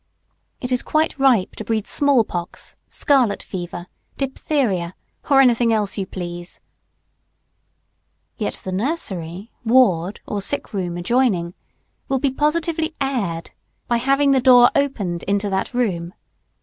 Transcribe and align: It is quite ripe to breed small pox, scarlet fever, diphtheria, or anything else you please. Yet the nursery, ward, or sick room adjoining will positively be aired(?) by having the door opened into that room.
It 0.59 0.71
is 0.71 0.81
quite 0.81 1.19
ripe 1.19 1.55
to 1.57 1.63
breed 1.63 1.85
small 1.85 2.23
pox, 2.23 2.75
scarlet 2.87 3.43
fever, 3.43 3.85
diphtheria, 4.17 4.95
or 5.29 5.41
anything 5.41 5.71
else 5.71 5.95
you 5.95 6.07
please. 6.07 6.59
Yet 8.35 8.59
the 8.63 8.71
nursery, 8.71 9.51
ward, 9.63 10.19
or 10.25 10.41
sick 10.41 10.73
room 10.73 10.97
adjoining 10.97 11.53
will 12.09 12.19
positively 12.19 12.87
be 12.87 12.95
aired(?) 12.99 13.51
by 13.87 13.97
having 13.97 14.31
the 14.31 14.41
door 14.41 14.71
opened 14.73 15.21
into 15.27 15.51
that 15.51 15.71
room. 15.71 16.15